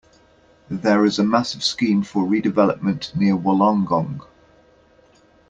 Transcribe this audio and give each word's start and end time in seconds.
There 0.71 1.05
is 1.05 1.19
a 1.19 1.23
massive 1.23 1.63
scheme 1.63 2.01
for 2.01 2.23
redevelopment 2.25 3.15
near 3.15 3.37
Wollongong. 3.37 4.25